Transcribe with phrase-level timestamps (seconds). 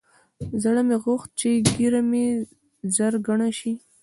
[0.63, 2.25] زړه مې غوښت چې ږيره مې
[2.95, 3.71] ژر گڼه سي.